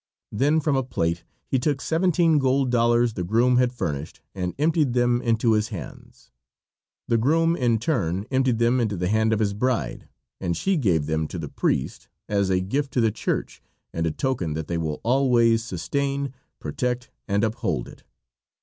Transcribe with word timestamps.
Then 0.31 0.59
from 0.61 0.75
a 0.75 0.81
plate 0.81 1.23
he 1.47 1.59
took 1.59 1.79
seventeen 1.79 2.39
gold 2.39 2.71
dollars 2.71 3.13
the 3.13 3.23
groom 3.23 3.57
had 3.57 3.71
furnished 3.71 4.19
and 4.33 4.55
emptied 4.57 4.93
them 4.93 5.21
into 5.21 5.51
his 5.51 5.67
hands. 5.67 6.31
The 7.07 7.19
groom 7.19 7.55
in 7.55 7.77
turn 7.77 8.25
emptied 8.31 8.57
them 8.57 8.79
into 8.81 8.97
the 8.97 9.09
hand 9.09 9.31
of 9.31 9.37
his 9.37 9.53
bride, 9.53 10.09
and 10.39 10.57
she 10.57 10.75
gave 10.75 11.05
them 11.05 11.27
to 11.27 11.37
the 11.37 11.49
priest 11.49 12.09
as 12.27 12.49
a 12.49 12.61
gift 12.61 12.91
to 12.93 13.01
the 13.01 13.11
Church 13.11 13.61
and 13.93 14.07
a 14.07 14.11
token 14.11 14.55
that 14.55 14.67
they 14.67 14.79
will 14.79 15.01
always 15.03 15.63
sustain, 15.63 16.33
protect, 16.59 17.11
and 17.27 17.43
uphold 17.43 17.87
it. 17.87 18.01